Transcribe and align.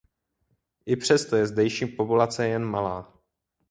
I 0.85 0.95
přes 0.95 1.25
to 1.25 1.35
je 1.35 1.47
zdejší 1.47 1.85
populace 1.85 2.47
jen 2.47 2.65
malá. 2.65 3.13